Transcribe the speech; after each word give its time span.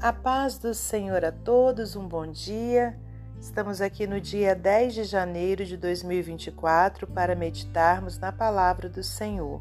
A 0.00 0.12
paz 0.12 0.58
do 0.58 0.72
Senhor 0.72 1.24
a 1.24 1.32
todos, 1.32 1.96
um 1.96 2.06
bom 2.06 2.26
dia. 2.26 2.96
Estamos 3.40 3.80
aqui 3.80 4.06
no 4.06 4.20
dia 4.20 4.54
10 4.54 4.94
de 4.94 5.04
janeiro 5.04 5.64
de 5.64 5.76
2024 5.76 7.06
para 7.06 7.34
meditarmos 7.34 8.18
na 8.18 8.32
palavra 8.32 8.88
do 8.88 9.02
Senhor. 9.02 9.60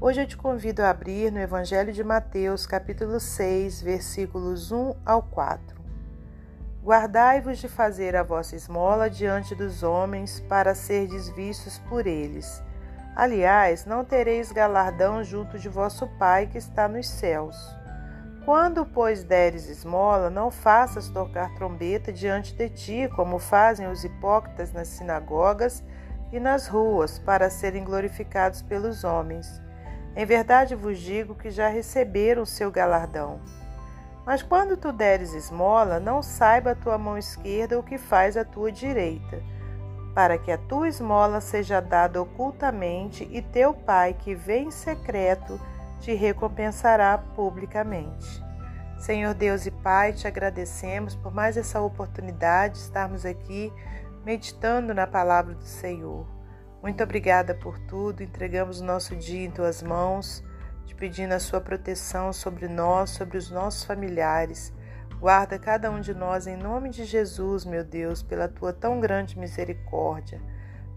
Hoje 0.00 0.22
eu 0.22 0.26
te 0.26 0.36
convido 0.36 0.82
a 0.82 0.90
abrir 0.90 1.30
no 1.30 1.38
Evangelho 1.38 1.92
de 1.92 2.02
Mateus, 2.02 2.66
capítulo 2.66 3.20
6, 3.20 3.80
versículos 3.80 4.72
1 4.72 4.94
ao 5.04 5.22
4. 5.22 5.76
Guardai-vos 6.82 7.58
de 7.58 7.68
fazer 7.68 8.16
a 8.16 8.22
vossa 8.22 8.56
esmola 8.56 9.08
diante 9.08 9.54
dos 9.54 9.82
homens, 9.82 10.40
para 10.40 10.74
serdes 10.74 11.28
vistos 11.28 11.78
por 11.88 12.06
eles. 12.06 12.62
Aliás, 13.16 13.86
não 13.86 14.04
tereis 14.04 14.52
galardão 14.52 15.24
junto 15.24 15.58
de 15.58 15.70
vosso 15.70 16.06
Pai 16.18 16.46
que 16.46 16.58
está 16.58 16.86
nos 16.86 17.08
céus. 17.08 17.56
Quando, 18.44 18.84
pois, 18.84 19.24
deres 19.24 19.70
esmola, 19.70 20.28
não 20.28 20.50
faças 20.50 21.08
tocar 21.08 21.54
trombeta 21.54 22.12
diante 22.12 22.54
de 22.54 22.68
ti, 22.68 23.10
como 23.16 23.38
fazem 23.38 23.88
os 23.88 24.04
hipócritas 24.04 24.70
nas 24.70 24.88
sinagogas 24.88 25.82
e 26.30 26.38
nas 26.38 26.68
ruas, 26.68 27.18
para 27.18 27.48
serem 27.48 27.84
glorificados 27.84 28.60
pelos 28.60 29.02
homens. 29.02 29.62
Em 30.14 30.26
verdade 30.26 30.74
vos 30.74 30.98
digo 30.98 31.34
que 31.34 31.50
já 31.50 31.68
receberam 31.68 32.42
o 32.42 32.46
seu 32.46 32.70
galardão. 32.70 33.40
Mas 34.26 34.42
quando 34.42 34.76
tu 34.76 34.92
deres 34.92 35.32
esmola, 35.32 35.98
não 35.98 36.22
saiba 36.22 36.72
a 36.72 36.76
tua 36.76 36.98
mão 36.98 37.16
esquerda 37.16 37.78
o 37.78 37.82
que 37.82 37.96
faz 37.96 38.36
a 38.36 38.44
tua 38.44 38.70
direita, 38.70 39.42
para 40.16 40.38
que 40.38 40.50
a 40.50 40.56
tua 40.56 40.88
esmola 40.88 41.42
seja 41.42 41.78
dada 41.78 42.22
ocultamente 42.22 43.28
e 43.30 43.42
teu 43.42 43.74
pai, 43.74 44.14
que 44.14 44.34
vem 44.34 44.68
em 44.68 44.70
secreto, 44.70 45.60
te 46.00 46.14
recompensará 46.14 47.18
publicamente. 47.18 48.42
Senhor 48.98 49.34
Deus 49.34 49.66
e 49.66 49.70
Pai, 49.70 50.14
te 50.14 50.26
agradecemos 50.26 51.14
por 51.14 51.34
mais 51.34 51.58
essa 51.58 51.82
oportunidade 51.82 52.76
de 52.76 52.80
estarmos 52.80 53.26
aqui 53.26 53.70
meditando 54.24 54.94
na 54.94 55.06
palavra 55.06 55.54
do 55.54 55.64
Senhor. 55.64 56.26
Muito 56.80 57.04
obrigada 57.04 57.54
por 57.54 57.78
tudo. 57.80 58.22
Entregamos 58.22 58.80
o 58.80 58.84
nosso 58.86 59.14
dia 59.14 59.44
em 59.44 59.50
tuas 59.50 59.82
mãos, 59.82 60.42
te 60.86 60.94
pedindo 60.94 61.34
a 61.34 61.38
sua 61.38 61.60
proteção 61.60 62.32
sobre 62.32 62.68
nós, 62.68 63.10
sobre 63.10 63.36
os 63.36 63.50
nossos 63.50 63.84
familiares. 63.84 64.72
Guarda 65.18 65.58
cada 65.58 65.90
um 65.90 66.00
de 66.00 66.14
nós 66.14 66.46
em 66.46 66.56
nome 66.56 66.90
de 66.90 67.04
Jesus, 67.04 67.64
meu 67.64 67.82
Deus, 67.82 68.22
pela 68.22 68.48
tua 68.48 68.72
tão 68.72 69.00
grande 69.00 69.38
misericórdia. 69.38 70.40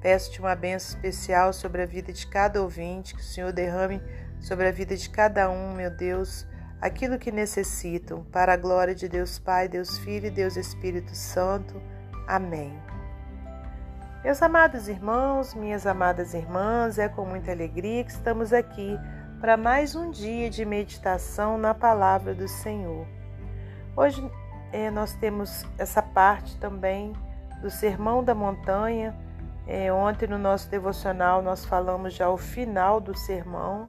Peço-te 0.01 0.39
uma 0.41 0.55
benção 0.55 0.97
especial 0.97 1.53
sobre 1.53 1.81
a 1.81 1.85
vida 1.85 2.11
de 2.11 2.27
cada 2.27 2.61
ouvinte, 2.61 3.15
que 3.15 3.21
o 3.21 3.23
Senhor 3.23 3.53
derrame 3.53 4.01
sobre 4.39 4.67
a 4.67 4.71
vida 4.71 4.95
de 4.95 5.09
cada 5.09 5.49
um, 5.49 5.73
meu 5.73 5.89
Deus, 5.89 6.45
aquilo 6.81 7.17
que 7.17 7.31
necessitam, 7.31 8.23
para 8.25 8.53
a 8.53 8.57
glória 8.57 8.93
de 8.93 9.07
Deus 9.07 9.39
Pai, 9.39 9.67
Deus 9.67 9.97
Filho 9.99 10.27
e 10.27 10.31
Deus 10.31 10.57
Espírito 10.57 11.15
Santo. 11.15 11.81
Amém. 12.27 12.77
Meus 14.23 14.41
amados 14.41 14.89
irmãos, 14.89 15.53
minhas 15.53 15.87
amadas 15.87 16.33
irmãs, 16.33 16.99
é 16.99 17.07
com 17.07 17.25
muita 17.25 17.51
alegria 17.51 18.03
que 18.03 18.11
estamos 18.11 18.51
aqui 18.51 18.97
para 19.39 19.55
mais 19.55 19.95
um 19.95 20.11
dia 20.11 20.49
de 20.49 20.65
meditação 20.65 21.57
na 21.57 21.73
palavra 21.73 22.35
do 22.35 22.47
Senhor. 22.47 23.07
Hoje 23.95 24.23
é, 24.71 24.89
nós 24.91 25.13
temos 25.13 25.65
essa 25.77 26.01
parte 26.01 26.57
também 26.57 27.13
do 27.61 27.69
Sermão 27.69 28.23
da 28.23 28.33
Montanha. 28.33 29.15
É, 29.67 29.91
ontem 29.91 30.27
no 30.27 30.37
nosso 30.37 30.69
devocional 30.69 31.41
nós 31.41 31.65
falamos 31.65 32.13
já 32.13 32.29
o 32.29 32.37
final 32.37 32.99
do 32.99 33.15
sermão 33.15 33.87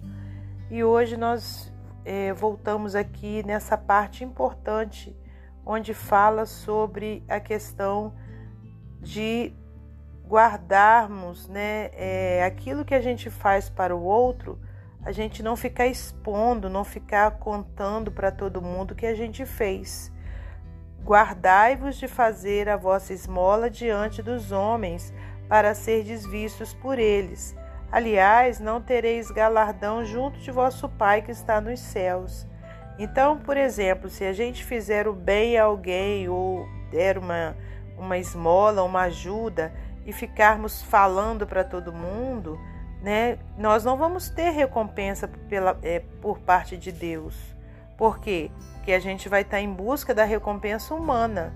e 0.71 0.84
hoje 0.84 1.17
nós 1.17 1.73
é, 2.05 2.33
voltamos 2.34 2.95
aqui 2.95 3.43
nessa 3.47 3.78
parte 3.78 4.23
importante 4.23 5.17
onde 5.65 5.95
fala 5.95 6.45
sobre 6.45 7.25
a 7.28 7.41
questão 7.41 8.15
de 9.00 9.55
guardarmos 10.27 11.49
né, 11.49 11.91
é, 11.93 12.44
aquilo 12.44 12.84
que 12.84 12.94
a 12.94 13.00
gente 13.00 13.31
faz 13.31 13.69
para 13.69 13.97
o 13.97 14.03
outro, 14.03 14.59
a 15.05 15.12
gente 15.12 15.43
não 15.43 15.56
ficar 15.56 15.87
expondo, 15.87 16.69
não 16.69 16.84
ficar 16.84 17.31
contando 17.33 18.12
para 18.12 18.31
todo 18.31 18.61
mundo 18.61 18.93
o 18.93 18.94
que 18.94 19.06
a 19.06 19.15
gente 19.15 19.47
fez. 19.47 20.12
Guardai-vos 21.03 21.97
de 21.97 22.06
fazer 22.06 22.69
a 22.69 22.77
vossa 22.77 23.12
esmola 23.12 23.71
diante 23.71 24.22
dos 24.22 24.53
homens, 24.53 25.12
para 25.49 25.75
serdes 25.75 26.25
vistos 26.25 26.72
por 26.75 26.99
eles. 26.99 27.56
Aliás, 27.91 28.61
não 28.61 28.81
tereis 28.81 29.31
galardão 29.33 30.05
junto 30.05 30.38
de 30.38 30.50
vosso 30.53 30.88
Pai 30.88 31.22
que 31.22 31.32
está 31.32 31.61
nos 31.61 31.81
céus. 31.81 32.47
Então, 32.99 33.38
por 33.38 33.56
exemplo, 33.56 34.09
se 34.09 34.25
a 34.25 34.32
gente 34.32 34.65
fizer 34.65 35.09
o 35.09 35.12
bem 35.12 35.59
a 35.59 35.65
alguém 35.65 36.28
ou 36.28 36.69
der 36.91 37.19
uma, 37.19 37.56
uma 37.97 38.17
esmola, 38.17 38.84
uma 38.84 39.03
ajuda 39.03 39.72
e 40.06 40.12
ficarmos 40.12 40.82
falando 40.82 41.47
para 41.47 41.65
todo 41.65 41.93
mundo, 41.93 42.61
né, 43.03 43.38
nós 43.56 43.84
não 43.84 43.97
vamos 43.97 44.28
ter 44.28 44.50
recompensa 44.50 45.28
pela, 45.49 45.78
é, 45.83 46.00
por 46.21 46.38
parte 46.38 46.77
de 46.77 46.93
Deus. 46.93 47.34
Por 47.97 48.19
quê? 48.19 48.50
Porque 48.75 48.93
a 48.93 49.00
gente 49.00 49.28
vai 49.28 49.43
estar 49.43 49.61
em 49.61 49.72
busca 49.72 50.15
da 50.15 50.25
recompensa 50.25 50.94
humana. 50.94 51.53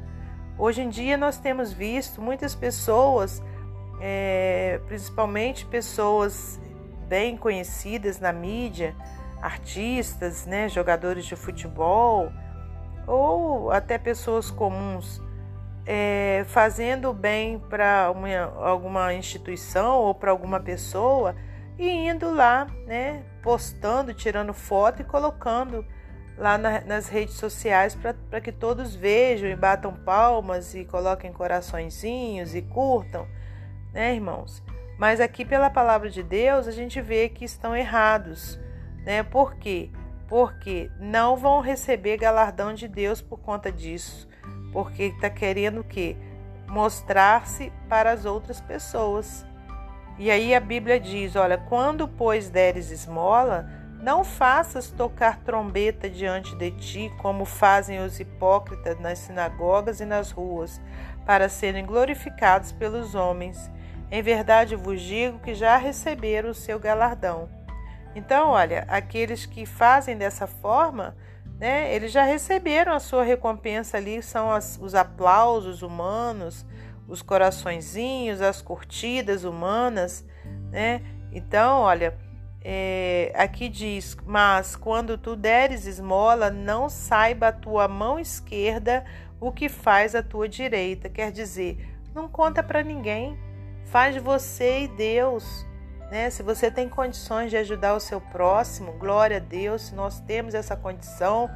Hoje 0.59 0.83
em 0.83 0.89
dia 0.89 1.17
nós 1.17 1.39
temos 1.39 1.73
visto 1.73 2.21
muitas 2.21 2.55
pessoas 2.55 3.43
é, 4.01 4.81
principalmente 4.87 5.65
pessoas 5.67 6.61
bem 7.09 7.37
conhecidas 7.37 8.21
na 8.21 8.33
mídia, 8.33 8.95
artistas, 9.41 10.47
né, 10.47 10.69
jogadores 10.69 11.25
de 11.25 11.37
futebol 11.37 12.31
ou 13.07 13.71
até 13.71 13.99
pessoas 13.99 14.51
comuns 14.51 15.23
é, 15.87 16.45
fazendo 16.49 17.13
bem 17.13 17.59
para 17.59 18.13
alguma 18.59 19.13
instituição 19.15 19.99
ou 19.99 20.15
para 20.15 20.31
alguma 20.31 20.61
pessoa 20.61 21.35
e 21.79 21.89
indo 22.09 22.33
lá, 22.33 22.67
né, 22.87 23.23
postando, 23.43 24.15
tirando 24.15 24.55
foto 24.55 25.03
e 25.03 25.05
colocando 25.05 25.85
lá 26.37 26.57
na, 26.57 26.81
nas 26.81 27.09
redes 27.09 27.35
sociais 27.35 27.97
para 28.31 28.41
que 28.41 28.51
todos 28.51 28.95
vejam 28.95 29.49
e 29.49 29.55
batam 29.57 29.93
palmas 29.93 30.75
e 30.75 30.85
coloquem 30.85 31.33
coraçõezinhos 31.33 32.55
e 32.55 32.63
curtam 32.63 33.27
né, 33.95 34.13
irmãos? 34.13 34.63
Mas 34.99 35.21
aqui 35.21 35.45
pela 35.45 35.71
palavra 35.71 36.11
de 36.11 36.23
Deus 36.23 36.67
a 36.67 36.73
gente 36.73 37.01
vê 37.01 37.29
que 37.29 37.45
estão 37.45 37.75
errados, 37.75 38.59
né? 39.05 39.23
Por 39.23 39.55
quê? 39.55 39.91
Porque 40.29 40.91
não 40.99 41.37
vão 41.37 41.61
receber 41.61 42.17
galardão 42.17 42.75
de 42.75 42.89
Deus 42.89 43.23
por 43.23 43.39
conta 43.39 43.71
disso, 43.71 44.29
porque 44.75 45.05
está 45.05 45.31
querendo 45.31 45.81
o 45.81 45.85
quê? 45.85 46.17
Mostrar-se 46.67 47.73
para 47.89 48.11
as 48.11 48.25
outras 48.25 48.61
pessoas. 48.61 49.47
E 50.19 50.31
aí 50.31 50.55
a 50.55 50.61
Bíblia 50.61 50.99
diz: 50.99 51.37
olha, 51.37 51.57
quando 51.57 52.09
pois 52.09 52.51
deres 52.51 52.91
esmola, 52.91 53.71
não 54.01 54.25
faças 54.25 54.91
tocar 54.91 55.39
trombeta 55.39 56.11
diante 56.11 56.55
de 56.57 56.73
ti, 56.73 57.13
como 57.23 57.45
fazem 57.45 58.01
os 58.01 58.19
hipócritas 58.19 58.99
nas 58.99 59.21
sinagogas 59.21 60.01
e 60.01 60.05
nas 60.05 60.33
ruas, 60.33 60.81
para 61.25 61.49
serem 61.49 61.87
glorificados 61.87 62.73
pelos 62.73 63.15
homens. 63.15 63.71
Em 64.11 64.23
verdade 64.23 64.77
vos 64.77 65.01
digo 65.01 65.39
que 65.39 65.55
já 65.55 65.77
receberam 65.77 66.51
o 66.51 66.55
seu 66.55 66.79
galardão. 66.79 67.49
Então, 68.15 68.51
olha, 68.51 68.85
aqueles 68.89 69.47
que 69.47 69.65
fazem 69.65 70.17
dessa 70.17 70.47
forma, 70.47 71.17
né, 71.59 71.95
eles 71.95 72.13
já 72.13 72.25
receberam 72.25 72.93
a 72.93 73.01
sua 73.01 73.23
recompensa 73.23 73.97
ali, 73.97 74.23
são 74.23 74.51
as, 74.51 74.79
os 74.81 74.95
aplausos 74.95 75.83
humanos, 75.83 76.67
os 77.07 77.23
coraçõezinhos, 77.23 78.41
as 78.41 78.61
curtidas 78.61 79.45
humanas, 79.45 80.25
né? 80.71 81.03
Então, 81.33 81.81
olha, 81.81 82.17
é, 82.63 83.33
aqui 83.35 83.69
diz: 83.69 84.17
Mas 84.27 84.75
quando 84.75 85.19
tu 85.19 85.37
deres 85.37 85.87
esmola, 85.87 86.51
não 86.51 86.89
saiba 86.89 87.49
a 87.49 87.53
tua 87.53 87.87
mão 87.87 88.19
esquerda 88.19 89.05
o 89.41 89.53
que 89.53 89.69
faz 89.69 90.15
a 90.15 90.23
tua 90.23 90.49
direita. 90.49 91.09
Quer 91.09 91.31
dizer, 91.31 91.87
não 92.15 92.29
conta 92.29 92.63
para 92.63 92.83
ninguém 92.83 93.39
faz 93.95 94.17
você 94.17 94.83
e 94.83 94.89
Deus. 94.89 95.65
Né? 96.11 96.31
Se 96.31 96.43
você 96.43 96.71
tem 96.71 96.89
condições 96.89 97.51
de 97.51 97.57
ajudar 97.57 97.95
o 97.95 98.01
seu 98.01 98.21
próximo, 98.21 98.93
glória 98.93 99.39
a 99.39 99.41
Deus, 99.41 99.83
se 99.83 99.95
nós 99.95 100.21
temos 100.21 100.55
essa 100.55 100.77
condição, 100.77 101.51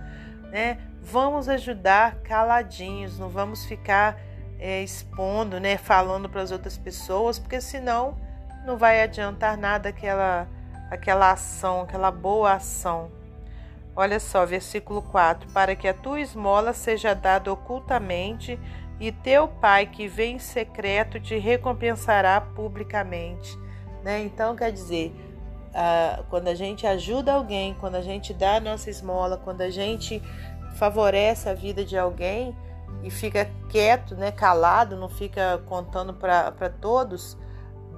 né? 0.51 0.79
vamos 1.03 1.49
ajudar 1.49 2.17
caladinhos, 2.23 3.19
não 3.19 3.29
vamos 3.29 3.65
ficar 3.65 4.19
é, 4.59 4.83
expondo, 4.83 5.61
né? 5.61 5.77
falando 5.77 6.29
para 6.29 6.43
as 6.43 6.51
outras 6.51 6.77
pessoas, 6.77 7.39
porque 7.39 7.61
senão 7.61 8.17
não 8.65 8.77
vai 8.77 9.03
adiantar 9.03 9.57
nada 9.57 9.89
aquela, 9.89 10.49
aquela 10.91 11.31
ação, 11.31 11.83
aquela 11.83 12.11
boa 12.11 12.55
ação. 12.55 13.11
Olha 13.95 14.21
só, 14.21 14.47
versículo 14.47 15.03
4: 15.03 15.51
Para 15.53 15.75
que 15.75 15.89
a 15.89 15.95
tua 15.95 16.21
esmola 16.21 16.73
seja 16.73 17.15
dada 17.15 17.53
ocultamente 17.53 18.59
e 19.01 19.11
teu 19.11 19.49
pai 19.49 19.87
que 19.87 20.07
vem 20.07 20.37
em 20.37 20.39
secreto 20.39 21.19
te 21.19 21.37
recompensará 21.37 22.41
publicamente. 22.41 23.59
Né? 24.09 24.23
Então, 24.23 24.57
quer 24.57 24.73
dizer, 24.73 25.15
quando 26.31 26.49
a 26.49 26.55
gente 26.55 26.87
ajuda 26.87 27.35
alguém, 27.35 27.75
quando 27.75 27.97
a 27.97 28.01
gente 28.01 28.33
dá 28.33 28.55
a 28.55 28.61
nossa 28.61 28.89
esmola, 28.89 29.37
quando 29.37 29.61
a 29.61 29.69
gente 29.69 30.23
favorece 30.77 31.47
a 31.47 31.53
vida 31.53 31.85
de 31.85 31.99
alguém 31.99 32.57
e 33.03 33.11
fica 33.11 33.51
quieto, 33.69 34.17
né, 34.17 34.33
calado, 34.33 34.97
não 34.97 35.11
fica 35.11 35.63
contando 35.67 36.15
para 36.15 36.71
todos, 36.71 37.37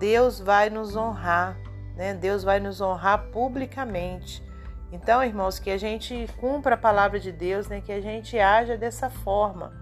Deus 0.01 0.41
vai 0.41 0.69
nos 0.69 0.97
honrar, 0.97 1.57
né? 1.95 2.13
Deus 2.13 2.43
vai 2.43 2.59
nos 2.59 2.81
honrar 2.81 3.27
publicamente. 3.31 4.43
Então, 4.91 5.23
irmãos, 5.23 5.61
que 5.61 5.71
a 5.71 5.79
gente 5.79 6.29
cumpra 6.41 6.75
a 6.75 6.79
palavra 6.79 7.21
de 7.21 7.31
Deus, 7.31 7.69
né? 7.69 7.81
Que 7.81 7.93
a 7.93 8.01
gente 8.01 8.37
haja 8.37 8.77
dessa 8.77 9.09
forma, 9.09 9.73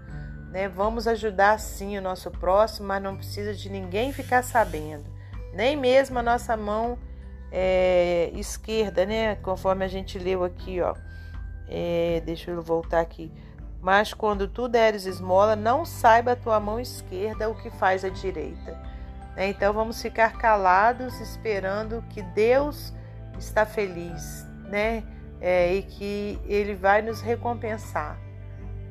né? 0.51 0.69
Vamos 0.69 1.07
ajudar 1.07 1.59
sim 1.59 1.97
o 1.97 2.01
nosso 2.03 2.29
próximo, 2.29 2.87
mas 2.87 3.01
não 3.01 3.17
precisa 3.17 3.51
de 3.51 3.67
ninguém 3.67 4.13
ficar 4.13 4.43
sabendo, 4.43 5.05
nem 5.53 5.75
mesmo 5.75 6.19
a 6.19 6.23
nossa 6.23 6.55
mão 6.55 6.97
é, 7.51 8.31
esquerda, 8.33 9.05
né? 9.05 9.35
Conforme 9.37 9.85
a 9.85 9.87
gente 9.87 10.17
leu 10.19 10.43
aqui, 10.43 10.81
ó. 10.81 10.95
É, 11.67 12.21
deixa 12.25 12.51
eu 12.51 12.61
voltar 12.61 12.99
aqui. 12.99 13.31
Mas 13.81 14.13
quando 14.13 14.47
tu 14.47 14.67
deres 14.67 15.05
esmola, 15.05 15.55
não 15.55 15.85
saiba 15.85 16.33
a 16.33 16.35
tua 16.35 16.59
mão 16.59 16.79
esquerda 16.79 17.49
o 17.49 17.55
que 17.55 17.69
faz 17.69 18.03
a 18.03 18.09
direita 18.09 18.89
né? 19.39 19.47
Então 19.47 19.71
vamos 19.71 20.01
ficar 20.01 20.37
calados 20.37 21.17
esperando 21.21 22.03
que 22.09 22.21
Deus 22.21 22.93
está 23.39 23.65
feliz, 23.65 24.45
né? 24.65 25.01
É, 25.39 25.73
e 25.73 25.83
que 25.83 26.37
Ele 26.43 26.75
vai 26.75 27.01
nos 27.01 27.21
recompensar. 27.21 28.19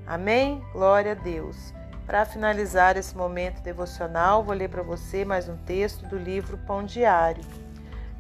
Amém? 0.06 0.64
Glória 0.72 1.12
a 1.12 1.14
Deus. 1.14 1.74
Para 2.08 2.24
finalizar 2.24 2.96
esse 2.96 3.14
momento 3.14 3.60
devocional, 3.60 4.42
vou 4.42 4.54
ler 4.54 4.70
para 4.70 4.82
você 4.82 5.26
mais 5.26 5.46
um 5.46 5.58
texto 5.58 6.06
do 6.06 6.16
livro 6.16 6.56
Pão 6.66 6.82
Diário. 6.82 7.44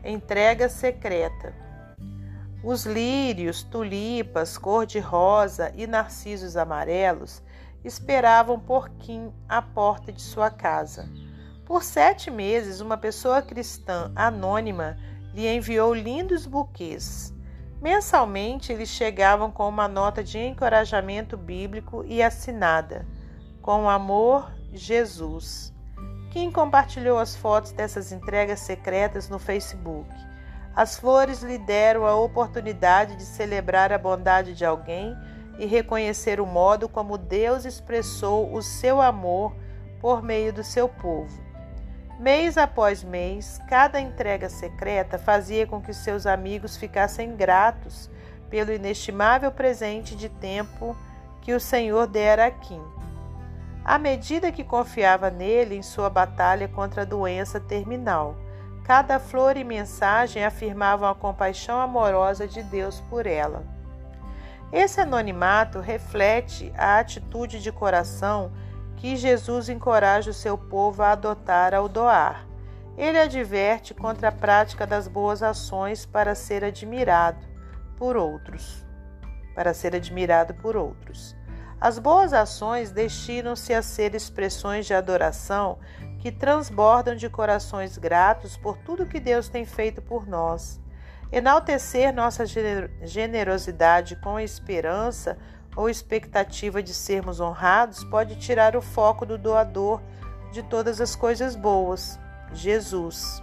Entrega 0.04 0.68
secreta. 0.68 1.54
Os 2.62 2.84
lírios, 2.84 3.62
tulipas, 3.62 4.58
cor-de-rosa 4.58 5.72
e 5.74 5.86
narcisos 5.86 6.54
amarelos 6.54 7.42
esperavam 7.82 8.60
por 8.60 8.90
Kim 8.90 9.32
à 9.48 9.62
porta 9.62 10.12
de 10.12 10.20
sua 10.20 10.50
casa. 10.50 11.08
Por 11.64 11.82
sete 11.82 12.30
meses, 12.30 12.80
uma 12.80 12.98
pessoa 12.98 13.40
cristã 13.40 14.12
anônima 14.14 14.98
lhe 15.32 15.48
enviou 15.48 15.94
lindos 15.94 16.44
buquês. 16.44 17.32
Mensalmente, 17.80 18.70
eles 18.70 18.90
chegavam 18.90 19.50
com 19.50 19.66
uma 19.66 19.88
nota 19.88 20.22
de 20.22 20.36
encorajamento 20.36 21.38
bíblico 21.38 22.04
e 22.06 22.22
assinada: 22.22 23.06
Com 23.68 23.86
amor, 23.86 24.50
Jesus. 24.72 25.74
Kim 26.30 26.50
compartilhou 26.50 27.18
as 27.18 27.36
fotos 27.36 27.70
dessas 27.70 28.12
entregas 28.12 28.60
secretas 28.60 29.28
no 29.28 29.38
Facebook. 29.38 30.08
As 30.74 30.98
flores 30.98 31.42
lhe 31.42 31.58
deram 31.58 32.06
a 32.06 32.16
oportunidade 32.16 33.14
de 33.16 33.24
celebrar 33.24 33.92
a 33.92 33.98
bondade 33.98 34.54
de 34.54 34.64
alguém 34.64 35.14
e 35.58 35.66
reconhecer 35.66 36.40
o 36.40 36.46
modo 36.46 36.88
como 36.88 37.18
Deus 37.18 37.66
expressou 37.66 38.54
o 38.54 38.62
seu 38.62 39.02
amor 39.02 39.54
por 40.00 40.22
meio 40.22 40.50
do 40.50 40.64
seu 40.64 40.88
povo. 40.88 41.38
Mês 42.18 42.56
após 42.56 43.04
mês, 43.04 43.60
cada 43.68 44.00
entrega 44.00 44.48
secreta 44.48 45.18
fazia 45.18 45.66
com 45.66 45.78
que 45.78 45.92
seus 45.92 46.26
amigos 46.26 46.78
ficassem 46.78 47.36
gratos 47.36 48.08
pelo 48.48 48.72
inestimável 48.72 49.52
presente 49.52 50.16
de 50.16 50.30
tempo 50.30 50.96
que 51.42 51.52
o 51.52 51.60
Senhor 51.60 52.06
dera 52.06 52.46
a 52.46 52.50
Kim. 52.50 52.97
À 53.88 53.98
medida 53.98 54.52
que 54.52 54.62
confiava 54.62 55.30
nele 55.30 55.74
em 55.74 55.82
sua 55.82 56.10
batalha 56.10 56.68
contra 56.68 57.00
a 57.00 57.04
doença 57.06 57.58
terminal, 57.58 58.36
cada 58.84 59.18
flor 59.18 59.56
e 59.56 59.64
mensagem 59.64 60.44
afirmavam 60.44 61.08
a 61.08 61.14
compaixão 61.14 61.80
amorosa 61.80 62.46
de 62.46 62.62
Deus 62.62 63.00
por 63.08 63.26
ela. 63.26 63.64
Esse 64.70 65.00
anonimato 65.00 65.80
reflete 65.80 66.70
a 66.76 66.98
atitude 66.98 67.62
de 67.62 67.72
coração 67.72 68.52
que 68.94 69.16
Jesus 69.16 69.70
encoraja 69.70 70.32
o 70.32 70.34
seu 70.34 70.58
povo 70.58 71.02
a 71.02 71.12
adotar 71.12 71.72
ao 71.72 71.88
doar. 71.88 72.46
Ele 72.94 73.18
adverte 73.18 73.94
contra 73.94 74.28
a 74.28 74.32
prática 74.32 74.86
das 74.86 75.08
boas 75.08 75.42
ações 75.42 76.04
para 76.04 76.34
ser 76.34 76.62
admirado 76.62 77.40
por 77.96 78.18
outros. 78.18 78.84
Para 79.54 79.72
ser 79.72 79.96
admirado 79.96 80.52
por 80.52 80.76
outros. 80.76 81.37
As 81.80 81.98
boas 81.98 82.32
ações 82.32 82.90
destinam-se 82.90 83.72
a 83.72 83.82
ser 83.82 84.14
expressões 84.14 84.84
de 84.84 84.94
adoração 84.94 85.78
que 86.18 86.32
transbordam 86.32 87.14
de 87.14 87.28
corações 87.28 87.96
gratos 87.96 88.56
por 88.56 88.76
tudo 88.78 89.06
que 89.06 89.20
Deus 89.20 89.48
tem 89.48 89.64
feito 89.64 90.02
por 90.02 90.26
nós. 90.26 90.80
Enaltecer 91.30 92.12
nossa 92.12 92.44
generosidade 93.02 94.16
com 94.16 94.40
esperança 94.40 95.38
ou 95.76 95.88
expectativa 95.88 96.82
de 96.82 96.92
sermos 96.92 97.38
honrados 97.38 98.02
pode 98.02 98.34
tirar 98.36 98.74
o 98.74 98.82
foco 98.82 99.24
do 99.24 99.38
doador 99.38 100.02
de 100.50 100.62
todas 100.64 101.00
as 101.00 101.14
coisas 101.14 101.54
boas, 101.54 102.18
Jesus. 102.52 103.40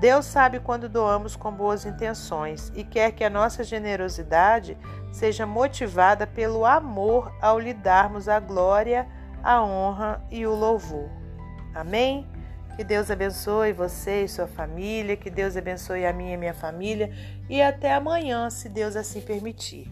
Deus 0.00 0.24
sabe 0.24 0.60
quando 0.60 0.88
doamos 0.88 1.36
com 1.36 1.52
boas 1.52 1.84
intenções 1.84 2.72
e 2.74 2.84
quer 2.84 3.12
que 3.12 3.24
a 3.24 3.30
nossa 3.30 3.62
generosidade 3.62 4.78
seja 5.14 5.46
motivada 5.46 6.26
pelo 6.26 6.66
amor 6.66 7.32
ao 7.40 7.56
lhe 7.56 7.72
darmos 7.72 8.28
a 8.28 8.40
glória, 8.40 9.06
a 9.44 9.62
honra 9.62 10.20
e 10.28 10.44
o 10.44 10.52
louvor. 10.52 11.08
Amém? 11.72 12.26
Que 12.74 12.82
Deus 12.82 13.12
abençoe 13.12 13.72
você 13.72 14.24
e 14.24 14.28
sua 14.28 14.48
família, 14.48 15.16
que 15.16 15.30
Deus 15.30 15.56
abençoe 15.56 16.04
a 16.04 16.12
minha 16.12 16.34
e 16.34 16.36
minha 16.36 16.52
família 16.52 17.12
e 17.48 17.62
até 17.62 17.94
amanhã, 17.94 18.50
se 18.50 18.68
Deus 18.68 18.96
assim 18.96 19.20
permitir. 19.20 19.88